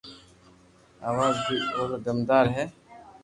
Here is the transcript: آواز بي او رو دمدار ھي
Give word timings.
آواز 1.09 1.35
بي 1.45 1.57
او 1.75 1.83
رو 1.89 1.97
دمدار 2.05 2.45
ھي 2.55 2.65